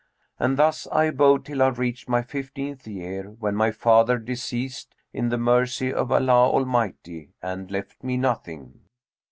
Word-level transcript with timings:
And 0.39 0.57
thus 0.57 0.87
I 0.91 1.03
abode 1.03 1.45
till 1.45 1.61
I 1.61 1.67
reached 1.67 2.09
my 2.09 2.23
fifteenth 2.23 2.87
year, 2.87 3.35
when 3.37 3.53
my 3.55 3.69
father 3.69 4.17
deceased 4.17 4.95
in 5.13 5.29
the 5.29 5.37
mercy 5.37 5.93
of 5.93 6.11
Allah 6.11 6.49
Almighty 6.49 7.33
and 7.39 7.69
left 7.69 8.03
me 8.03 8.17
nothing. 8.17 8.79